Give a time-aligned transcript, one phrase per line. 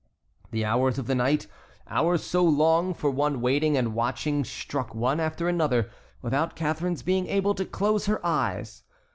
[0.49, 1.45] The hours of the night,
[1.87, 5.91] hours so long for one waiting and watching struck one after another
[6.23, 8.81] without Catharine's being able to close her eyes.